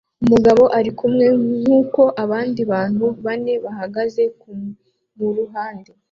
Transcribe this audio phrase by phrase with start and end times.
[0.23, 1.25] Umugabo arikumwe
[1.61, 5.91] nkuko abandi bantu bane bahagaze kumuruhande